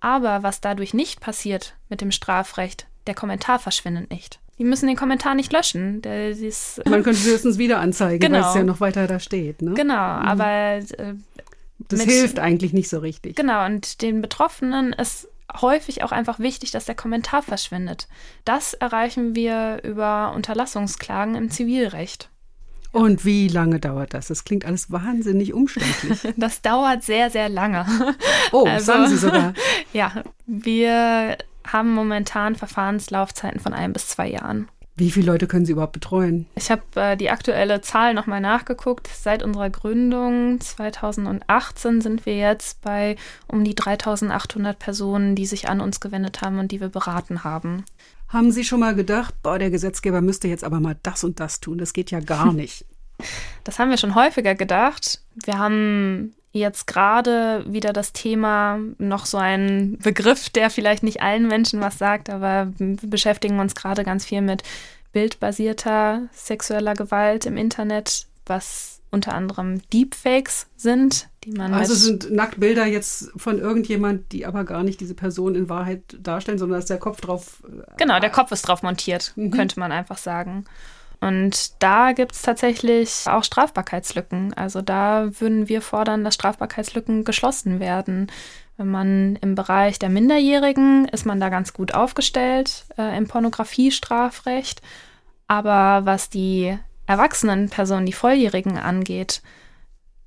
Aber 0.00 0.42
was 0.42 0.60
dadurch 0.60 0.94
nicht 0.94 1.20
passiert 1.20 1.74
mit 1.88 2.00
dem 2.00 2.10
Strafrecht, 2.10 2.86
der 3.06 3.14
Kommentar 3.14 3.58
verschwindet 3.58 4.10
nicht. 4.10 4.40
Die 4.58 4.64
müssen 4.64 4.86
den 4.86 4.96
Kommentar 4.96 5.34
nicht 5.34 5.52
löschen. 5.52 6.02
Der, 6.02 6.34
Man 6.88 7.02
könnte 7.02 7.22
höchstens 7.22 7.58
wieder 7.58 7.80
anzeigen, 7.80 8.20
genau. 8.20 8.42
weil 8.42 8.48
es 8.48 8.54
ja 8.54 8.64
noch 8.64 8.80
weiter 8.80 9.06
da 9.06 9.18
steht. 9.18 9.62
Ne? 9.62 9.74
Genau, 9.74 9.94
mhm. 9.94 10.28
aber 10.28 10.48
äh, 10.48 11.14
das 11.78 12.00
mit, 12.00 12.10
hilft 12.10 12.38
eigentlich 12.38 12.72
nicht 12.72 12.88
so 12.88 12.98
richtig. 12.98 13.36
Genau, 13.36 13.64
und 13.64 14.02
den 14.02 14.20
Betroffenen 14.22 14.92
ist 14.92 15.28
häufig 15.60 16.02
auch 16.02 16.12
einfach 16.12 16.38
wichtig, 16.38 16.70
dass 16.70 16.84
der 16.84 16.94
Kommentar 16.94 17.42
verschwindet. 17.42 18.08
Das 18.44 18.74
erreichen 18.74 19.34
wir 19.34 19.80
über 19.82 20.32
Unterlassungsklagen 20.34 21.34
im 21.34 21.50
Zivilrecht. 21.50 22.30
Und 22.92 23.24
wie 23.24 23.48
lange 23.48 23.80
dauert 23.80 24.12
das? 24.12 24.28
Das 24.28 24.44
klingt 24.44 24.66
alles 24.66 24.90
wahnsinnig 24.92 25.54
umständlich. 25.54 26.20
Das 26.36 26.60
dauert 26.60 27.02
sehr, 27.02 27.30
sehr 27.30 27.48
lange. 27.48 27.86
Oh, 28.52 28.66
also, 28.66 28.84
sagen 28.84 29.08
Sie 29.08 29.16
sogar. 29.16 29.54
Ja, 29.92 30.22
wir 30.46 31.36
haben 31.66 31.94
momentan 31.94 32.54
Verfahrenslaufzeiten 32.54 33.60
von 33.60 33.72
ein 33.72 33.92
bis 33.92 34.08
zwei 34.08 34.28
Jahren. 34.28 34.68
Wie 34.94 35.10
viele 35.10 35.32
Leute 35.32 35.46
können 35.46 35.64
Sie 35.64 35.72
überhaupt 35.72 35.94
betreuen? 35.94 36.46
Ich 36.54 36.70
habe 36.70 36.82
äh, 36.96 37.16
die 37.16 37.30
aktuelle 37.30 37.80
Zahl 37.80 38.12
nochmal 38.12 38.40
nachgeguckt. 38.40 39.08
Seit 39.08 39.42
unserer 39.42 39.70
Gründung 39.70 40.60
2018 40.60 42.02
sind 42.02 42.26
wir 42.26 42.36
jetzt 42.36 42.82
bei 42.82 43.16
um 43.48 43.64
die 43.64 43.74
3800 43.74 44.78
Personen, 44.78 45.34
die 45.34 45.46
sich 45.46 45.68
an 45.68 45.80
uns 45.80 46.00
gewendet 46.00 46.42
haben 46.42 46.58
und 46.58 46.72
die 46.72 46.80
wir 46.80 46.90
beraten 46.90 47.42
haben. 47.42 47.84
Haben 48.32 48.50
Sie 48.50 48.64
schon 48.64 48.80
mal 48.80 48.94
gedacht, 48.94 49.34
boah, 49.42 49.58
der 49.58 49.70
Gesetzgeber 49.70 50.22
müsste 50.22 50.48
jetzt 50.48 50.64
aber 50.64 50.80
mal 50.80 50.96
das 51.02 51.22
und 51.22 51.38
das 51.38 51.60
tun? 51.60 51.76
Das 51.78 51.92
geht 51.92 52.10
ja 52.10 52.20
gar 52.20 52.52
nicht. 52.52 52.86
Das 53.64 53.78
haben 53.78 53.90
wir 53.90 53.98
schon 53.98 54.14
häufiger 54.14 54.54
gedacht. 54.54 55.20
Wir 55.34 55.58
haben 55.58 56.34
jetzt 56.52 56.86
gerade 56.86 57.64
wieder 57.66 57.92
das 57.92 58.12
Thema, 58.12 58.78
noch 58.98 59.26
so 59.26 59.38
ein 59.38 59.98
Begriff, 60.02 60.50
der 60.50 60.70
vielleicht 60.70 61.02
nicht 61.02 61.22
allen 61.22 61.46
Menschen 61.46 61.80
was 61.80 61.98
sagt, 61.98 62.30
aber 62.30 62.72
wir 62.78 62.96
beschäftigen 63.02 63.58
uns 63.58 63.74
gerade 63.74 64.02
ganz 64.04 64.24
viel 64.24 64.42
mit 64.42 64.62
bildbasierter 65.12 66.22
sexueller 66.32 66.94
Gewalt 66.94 67.46
im 67.46 67.56
Internet, 67.56 68.26
was 68.46 68.91
unter 69.12 69.34
anderem 69.34 69.80
Deepfakes 69.90 70.66
sind, 70.76 71.28
die 71.44 71.52
man. 71.52 71.74
Also 71.74 71.94
sind 71.94 72.32
Nacktbilder 72.32 72.86
jetzt 72.86 73.30
von 73.36 73.58
irgendjemand, 73.58 74.32
die 74.32 74.46
aber 74.46 74.64
gar 74.64 74.82
nicht 74.82 75.00
diese 75.00 75.14
Person 75.14 75.54
in 75.54 75.68
Wahrheit 75.68 76.02
darstellen, 76.18 76.58
sondern 76.58 76.80
dass 76.80 76.86
der 76.86 76.98
Kopf 76.98 77.20
drauf. 77.20 77.62
Äh, 77.68 77.96
genau, 77.98 78.18
der 78.18 78.30
Kopf 78.30 78.50
ist 78.50 78.62
drauf 78.62 78.82
montiert, 78.82 79.32
mhm. 79.36 79.50
könnte 79.50 79.78
man 79.78 79.92
einfach 79.92 80.18
sagen. 80.18 80.64
Und 81.20 81.80
da 81.80 82.12
gibt 82.12 82.32
es 82.32 82.42
tatsächlich 82.42 83.26
auch 83.26 83.44
Strafbarkeitslücken. 83.44 84.54
Also 84.54 84.82
da 84.82 85.30
würden 85.38 85.68
wir 85.68 85.80
fordern, 85.80 86.24
dass 86.24 86.34
Strafbarkeitslücken 86.34 87.22
geschlossen 87.22 87.78
werden. 87.78 88.28
Wenn 88.76 88.90
man 88.90 89.36
im 89.36 89.54
Bereich 89.54 90.00
der 90.00 90.08
Minderjährigen 90.08 91.06
ist 91.06 91.24
man 91.24 91.38
da 91.38 91.48
ganz 91.48 91.74
gut 91.74 91.94
aufgestellt 91.94 92.86
äh, 92.98 93.16
im 93.16 93.28
Pornografiestrafrecht. 93.28 94.82
Aber 95.46 96.06
was 96.06 96.28
die 96.28 96.76
erwachsenen 97.06 97.68
Personen, 97.68 98.06
die 98.06 98.12
Volljährigen 98.12 98.78
angeht, 98.78 99.42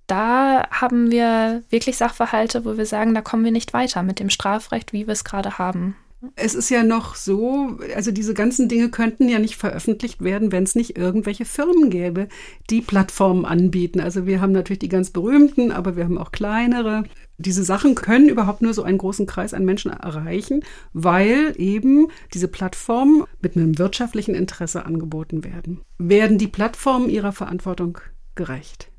da 0.07 0.67
haben 0.69 1.09
wir 1.09 1.63
wirklich 1.69 1.97
Sachverhalte, 1.97 2.63
wo 2.65 2.77
wir 2.77 2.85
sagen, 2.85 3.15
da 3.15 3.21
kommen 3.21 3.43
wir 3.43 3.51
nicht 3.51 3.73
weiter 3.73 4.03
mit 4.03 4.19
dem 4.19 4.29
Strafrecht, 4.29 4.93
wie 4.93 5.07
wir 5.07 5.13
es 5.13 5.23
gerade 5.23 5.57
haben. 5.57 5.95
Es 6.35 6.55
ist 6.55 6.69
ja 6.69 6.83
noch 6.83 7.15
so, 7.15 7.77
also 7.95 8.11
diese 8.11 8.33
ganzen 8.33 8.67
Dinge 8.67 8.89
könnten 8.89 9.29
ja 9.29 9.37
nicht 9.39 9.57
veröffentlicht 9.57 10.23
werden, 10.23 10.51
wenn 10.51 10.63
es 10.63 10.75
nicht 10.75 10.97
irgendwelche 10.97 11.45
Firmen 11.45 11.89
gäbe, 11.89 12.29
die 12.69 12.81
Plattformen 12.81 13.45
anbieten. 13.45 13.99
Also 13.99 14.25
wir 14.25 14.41
haben 14.41 14.51
natürlich 14.51 14.79
die 14.79 14.89
ganz 14.89 15.11
berühmten, 15.11 15.71
aber 15.71 15.95
wir 15.95 16.03
haben 16.03 16.17
auch 16.17 16.31
kleinere. 16.31 17.03
Diese 17.37 17.63
Sachen 17.63 17.95
können 17.95 18.29
überhaupt 18.29 18.61
nur 18.61 18.73
so 18.73 18.83
einen 18.83 18.97
großen 18.97 19.25
Kreis 19.25 19.53
an 19.53 19.65
Menschen 19.65 19.91
erreichen, 19.91 20.63
weil 20.93 21.53
eben 21.57 22.07
diese 22.33 22.47
Plattformen 22.47 23.25
mit 23.41 23.57
einem 23.57 23.77
wirtschaftlichen 23.77 24.35
Interesse 24.35 24.85
angeboten 24.85 25.43
werden. 25.43 25.81
Werden 25.97 26.37
die 26.37 26.47
Plattformen 26.47 27.09
ihrer 27.09 27.33
Verantwortung 27.33 27.97
gerecht? 28.35 28.89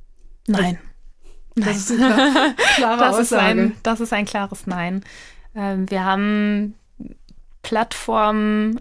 Nein. 0.47 0.79
Das 1.55 1.65
Nein. 1.65 1.77
ist 1.77 1.91
eine 1.93 2.55
klare 2.75 2.99
das 3.01 3.17
Aussage. 3.17 3.23
Ist 3.23 3.33
ein, 3.33 3.73
das 3.83 4.01
ist 4.01 4.13
ein 4.13 4.27
klares 4.27 4.67
Nein. 4.67 5.03
Ähm, 5.55 5.91
wir 5.91 6.05
haben 6.05 6.75
Plattformen, 7.63 8.81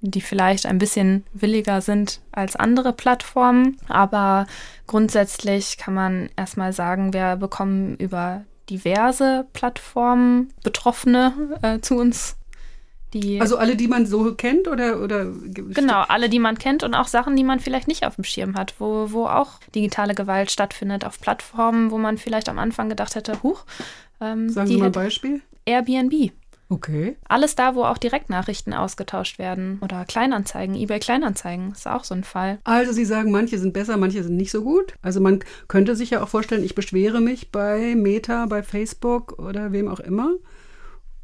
die 0.00 0.22
vielleicht 0.22 0.66
ein 0.66 0.78
bisschen 0.78 1.24
williger 1.34 1.82
sind 1.82 2.20
als 2.32 2.56
andere 2.56 2.94
Plattformen. 2.94 3.76
Aber 3.88 4.46
grundsätzlich 4.86 5.76
kann 5.76 5.94
man 5.94 6.30
erstmal 6.36 6.72
sagen, 6.72 7.12
wir 7.12 7.36
bekommen 7.36 7.96
über 7.96 8.44
diverse 8.70 9.46
Plattformen 9.52 10.52
Betroffene 10.62 11.58
äh, 11.62 11.80
zu 11.80 11.96
uns. 11.96 12.36
Die 13.12 13.40
also 13.40 13.56
alle, 13.56 13.76
die 13.76 13.86
man 13.86 14.06
so 14.06 14.34
kennt 14.34 14.66
oder, 14.66 15.00
oder 15.00 15.26
Genau, 15.26 16.02
alle, 16.02 16.28
die 16.28 16.40
man 16.40 16.58
kennt 16.58 16.82
und 16.82 16.94
auch 16.94 17.06
Sachen, 17.06 17.36
die 17.36 17.44
man 17.44 17.60
vielleicht 17.60 17.86
nicht 17.86 18.04
auf 18.04 18.16
dem 18.16 18.24
Schirm 18.24 18.56
hat, 18.56 18.74
wo, 18.78 19.12
wo 19.12 19.26
auch 19.26 19.60
digitale 19.74 20.14
Gewalt 20.16 20.50
stattfindet 20.50 21.04
auf 21.04 21.20
Plattformen, 21.20 21.92
wo 21.92 21.98
man 21.98 22.18
vielleicht 22.18 22.48
am 22.48 22.58
Anfang 22.58 22.88
gedacht 22.88 23.14
hätte, 23.14 23.40
huch. 23.44 23.64
Ähm, 24.20 24.48
Sagen 24.48 24.66
Sie 24.66 24.76
mal 24.76 24.86
ein 24.86 24.92
Beispiel. 24.92 25.42
Airbnb 25.64 26.32
Okay. 26.68 27.16
Alles 27.28 27.54
da, 27.54 27.74
wo 27.74 27.84
auch 27.84 27.98
Direktnachrichten 27.98 28.72
ausgetauscht 28.72 29.38
werden 29.38 29.78
oder 29.82 30.04
Kleinanzeigen, 30.04 30.74
eBay 30.74 30.98
Kleinanzeigen, 30.98 31.72
ist 31.72 31.86
auch 31.86 32.04
so 32.04 32.14
ein 32.14 32.24
Fall. 32.24 32.58
Also 32.64 32.92
Sie 32.92 33.04
sagen, 33.04 33.30
manche 33.30 33.58
sind 33.58 33.72
besser, 33.72 33.96
manche 33.96 34.22
sind 34.22 34.36
nicht 34.36 34.50
so 34.50 34.62
gut. 34.62 34.94
Also 35.02 35.20
man 35.20 35.40
könnte 35.68 35.94
sich 35.94 36.10
ja 36.10 36.22
auch 36.22 36.28
vorstellen, 36.28 36.64
ich 36.64 36.74
beschwere 36.74 37.20
mich 37.20 37.52
bei 37.52 37.94
Meta, 37.94 38.46
bei 38.46 38.62
Facebook 38.62 39.38
oder 39.38 39.72
wem 39.72 39.88
auch 39.88 40.00
immer. 40.00 40.32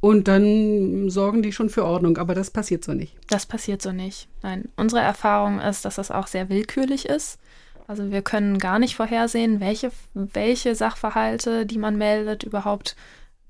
Und 0.01 0.29
dann 0.29 1.11
sorgen 1.11 1.43
die 1.43 1.53
schon 1.53 1.69
für 1.69 1.85
Ordnung, 1.85 2.17
aber 2.17 2.35
das 2.35 2.51
passiert 2.51 2.85
so 2.85 2.93
nicht. 2.93 3.17
Das 3.29 3.45
passiert 3.45 3.83
so 3.83 3.93
nicht. 3.93 4.29
Nein, 4.43 4.69
unsere 4.77 5.03
Erfahrung 5.03 5.61
ist, 5.61 5.85
dass 5.85 5.97
das 5.97 6.11
auch 6.11 6.27
sehr 6.27 6.49
willkürlich 6.49 7.07
ist. 7.07 7.39
Also 7.87 8.11
wir 8.11 8.23
können 8.23 8.59
gar 8.59 8.79
nicht 8.79 8.95
vorhersehen, 8.95 9.61
welche, 9.61 9.91
welche 10.15 10.75
Sachverhalte, 10.75 11.67
die 11.67 11.79
man 11.79 11.99
meldet, 11.99 12.45
überhaupt 12.45 12.95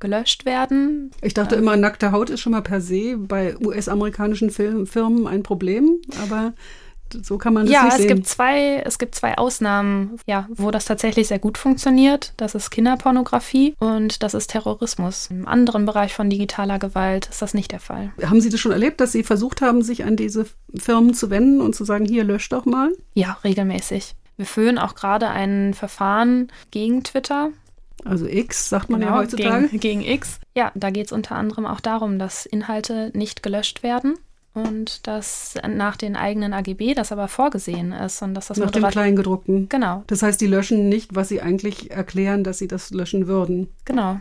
gelöscht 0.01 0.45
werden. 0.45 1.11
Ich 1.23 1.35
dachte 1.35 1.55
immer, 1.55 1.77
nackte 1.77 2.13
Haut 2.13 2.31
ist 2.31 2.41
schon 2.41 2.53
mal 2.53 2.63
per 2.63 2.81
se 2.81 3.17
bei 3.17 3.57
US-amerikanischen 3.59 4.51
Firmen 4.51 5.27
ein 5.27 5.43
Problem, 5.43 6.01
aber 6.23 6.55
so 7.23 7.39
kann 7.39 7.55
man 7.55 7.67
das 7.67 7.73
ja, 7.73 7.85
nicht 7.85 7.97
sehen. 7.97 8.09
Ja, 8.09 8.11
es 8.11 8.15
gibt 8.15 8.29
zwei, 8.29 8.83
es 8.85 8.99
gibt 8.99 9.15
zwei 9.15 9.37
Ausnahmen, 9.37 10.19
ja, 10.27 10.49
wo 10.51 10.71
das 10.71 10.85
tatsächlich 10.85 11.29
sehr 11.29 11.39
gut 11.39 11.59
funktioniert. 11.59 12.33
Das 12.37 12.55
ist 12.55 12.71
Kinderpornografie 12.71 13.75
und 13.79 14.23
das 14.23 14.35
ist 14.35 14.49
Terrorismus. 14.49 15.29
Im 15.31 15.47
anderen 15.47 15.87
Bereich 15.87 16.15
von 16.15 16.31
digitaler 16.31 16.79
Gewalt 16.79 17.27
ist 17.29 17.43
das 17.43 17.55
nicht 17.55 17.73
der 17.73 17.81
Fall. 17.81 18.13
Haben 18.23 18.41
Sie 18.41 18.51
das 18.51 18.61
schon 18.61 18.73
erlebt, 18.73 19.01
dass 19.01 19.13
Sie 19.13 19.23
versucht 19.23 19.61
haben, 19.61 19.83
sich 19.83 20.05
an 20.05 20.17
diese 20.17 20.47
Firmen 20.75 21.15
zu 21.15 21.31
wenden 21.31 21.61
und 21.61 21.75
zu 21.75 21.85
sagen, 21.85 22.05
hier 22.05 22.25
löscht 22.25 22.53
doch 22.53 22.65
mal? 22.65 22.93
Ja, 23.15 23.39
regelmäßig. 23.45 24.15
Wir 24.37 24.47
führen 24.47 24.79
auch 24.79 24.95
gerade 24.95 25.29
ein 25.29 25.75
Verfahren 25.75 26.51
gegen 26.71 27.05
Twitter. 27.05 27.51
Also 28.05 28.27
X 28.27 28.69
sagt 28.69 28.91
man 28.91 29.01
genau, 29.01 29.13
ja 29.13 29.19
heutzutage. 29.19 29.69
Gegen, 29.69 29.81
gegen 29.81 30.03
X. 30.03 30.41
Ja, 30.55 30.73
da 30.75 30.91
geht 30.91 31.07
es 31.07 31.13
unter 31.13 31.37
anderem 31.37 31.67
auch 31.67 31.81
darum, 31.81 32.19
dass 32.19 32.47
Inhalte 32.47 33.11
nicht 33.15 33.43
gelöscht 33.43 33.83
werden 33.83 34.17
und 34.55 35.07
dass 35.07 35.55
nach 35.69 35.97
den 35.97 36.17
eigenen 36.17 36.53
AGB 36.53 36.95
das 36.95 37.13
aber 37.13 37.29
vorgesehen 37.29 37.93
ist 37.93 38.23
und 38.23 38.35
dass 38.35 38.49
das 38.49 38.59
nach 38.59 38.71
dem 38.71 38.87
Kleingedruckten. 38.89 39.69
Genau. 39.69 40.03
Das 40.07 40.23
heißt, 40.23 40.41
die 40.41 40.47
löschen 40.47 40.89
nicht, 40.89 41.15
was 41.15 41.29
sie 41.29 41.41
eigentlich 41.41 41.91
erklären, 41.91 42.43
dass 42.45 42.59
sie 42.59 42.69
das 42.69 42.91
löschen 42.91 43.27
würden. 43.27 43.69
Genau. 43.85 44.21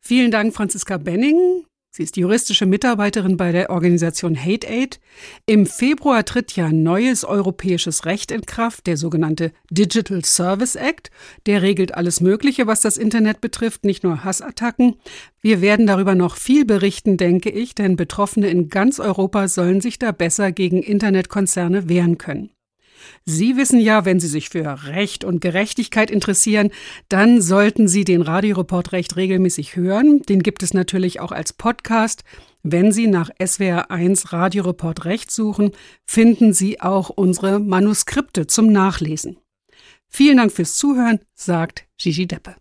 Vielen 0.00 0.30
Dank, 0.30 0.54
Franziska 0.54 0.96
Benning. 0.96 1.64
Sie 1.98 2.04
ist 2.04 2.16
juristische 2.16 2.64
Mitarbeiterin 2.64 3.36
bei 3.36 3.50
der 3.50 3.70
Organisation 3.70 4.36
Hate 4.36 4.68
Aid. 4.68 5.00
Im 5.46 5.66
Februar 5.66 6.24
tritt 6.24 6.52
ja 6.52 6.70
neues 6.70 7.24
europäisches 7.24 8.04
Recht 8.04 8.30
in 8.30 8.42
Kraft, 8.42 8.86
der 8.86 8.96
sogenannte 8.96 9.50
Digital 9.68 10.24
Service 10.24 10.76
Act. 10.76 11.10
Der 11.46 11.60
regelt 11.60 11.96
alles 11.96 12.20
Mögliche, 12.20 12.68
was 12.68 12.82
das 12.82 12.98
Internet 12.98 13.40
betrifft, 13.40 13.84
nicht 13.84 14.04
nur 14.04 14.22
Hassattacken. 14.22 14.94
Wir 15.40 15.60
werden 15.60 15.88
darüber 15.88 16.14
noch 16.14 16.36
viel 16.36 16.64
berichten, 16.64 17.16
denke 17.16 17.50
ich, 17.50 17.74
denn 17.74 17.96
Betroffene 17.96 18.46
in 18.46 18.68
ganz 18.68 19.00
Europa 19.00 19.48
sollen 19.48 19.80
sich 19.80 19.98
da 19.98 20.12
besser 20.12 20.52
gegen 20.52 20.84
Internetkonzerne 20.84 21.88
wehren 21.88 22.16
können. 22.16 22.50
Sie 23.30 23.58
wissen 23.58 23.78
ja, 23.78 24.06
wenn 24.06 24.20
Sie 24.20 24.26
sich 24.26 24.48
für 24.48 24.86
Recht 24.86 25.22
und 25.22 25.42
Gerechtigkeit 25.42 26.10
interessieren, 26.10 26.70
dann 27.10 27.42
sollten 27.42 27.86
Sie 27.86 28.04
den 28.04 28.22
Radioreport 28.22 28.92
Recht 28.92 29.16
regelmäßig 29.16 29.76
hören. 29.76 30.22
Den 30.22 30.42
gibt 30.42 30.62
es 30.62 30.72
natürlich 30.72 31.20
auch 31.20 31.30
als 31.30 31.52
Podcast. 31.52 32.24
Wenn 32.62 32.90
Sie 32.90 33.06
nach 33.06 33.28
SWR1 33.38 34.32
Radioreport 34.32 35.04
Recht 35.04 35.30
suchen, 35.30 35.72
finden 36.06 36.54
Sie 36.54 36.80
auch 36.80 37.10
unsere 37.10 37.60
Manuskripte 37.60 38.46
zum 38.46 38.72
Nachlesen. 38.72 39.36
Vielen 40.08 40.38
Dank 40.38 40.50
fürs 40.50 40.76
Zuhören, 40.76 41.20
sagt 41.34 41.84
Gigi 41.98 42.26
Deppe. 42.26 42.56